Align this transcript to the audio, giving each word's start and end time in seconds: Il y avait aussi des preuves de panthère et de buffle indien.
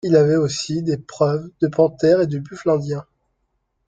Il 0.03 0.13
y 0.13 0.17
avait 0.17 0.35
aussi 0.35 0.81
des 0.81 0.97
preuves 0.97 1.47
de 1.61 1.67
panthère 1.67 2.21
et 2.21 2.25
de 2.25 2.39
buffle 2.39 2.71
indien. 2.71 3.05